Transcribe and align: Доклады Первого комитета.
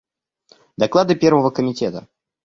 Доклады 0.77 1.13
Первого 1.15 1.51
комитета. 1.51 2.07